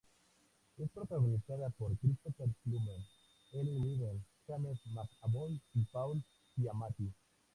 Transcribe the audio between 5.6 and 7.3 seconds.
y Paul Giamatti.